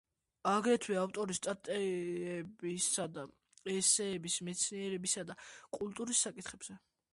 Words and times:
აგრეთვე 0.51 0.95
ავტორი 1.01 1.35
სტატიებისა 1.39 3.05
და 3.19 3.27
ესსეების 3.75 4.41
მეცნიერებისა 4.49 5.29
და 5.31 5.39
კულტურის 5.79 6.27
საკითხებზე. 6.29 6.83